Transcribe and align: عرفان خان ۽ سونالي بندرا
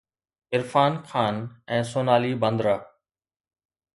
عرفان 0.55 0.93
خان 1.09 1.35
۽ 1.77 1.77
سونالي 1.91 2.33
بندرا 2.45 2.75